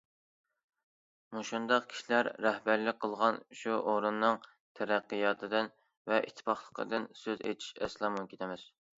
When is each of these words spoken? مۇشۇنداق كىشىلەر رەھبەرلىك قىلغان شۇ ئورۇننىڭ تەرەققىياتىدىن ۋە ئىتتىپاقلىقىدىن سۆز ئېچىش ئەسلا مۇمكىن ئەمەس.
مۇشۇنداق 1.35 1.83
كىشىلەر 1.89 2.29
رەھبەرلىك 2.45 2.97
قىلغان 3.03 3.35
شۇ 3.59 3.75
ئورۇننىڭ 3.91 4.39
تەرەققىياتىدىن 4.79 5.69
ۋە 6.13 6.19
ئىتتىپاقلىقىدىن 6.29 7.05
سۆز 7.21 7.45
ئېچىش 7.51 7.69
ئەسلا 7.89 8.11
مۇمكىن 8.15 8.45
ئەمەس. 8.47 8.65